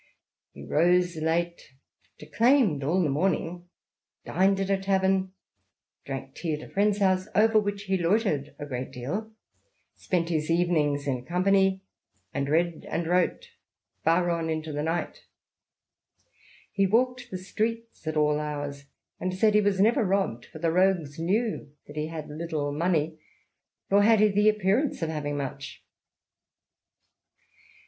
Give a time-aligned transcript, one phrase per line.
[0.53, 1.75] He rose late,
[2.19, 3.65] ^'declaimed all the morning/'
[4.25, 5.31] dined at a tavern,
[6.05, 9.31] drank tea at a friend's house," over which he loitered a great while,"
[9.95, 11.83] spent his evenings in company,
[12.33, 13.51] and read and wrote
[14.03, 15.25] far on into the night"
[16.71, 18.85] He walked the streets at all hours,
[19.19, 23.19] and said he was never robbed, for the rogues knew that he had little money,
[23.91, 25.85] nor had he the appearance of having much."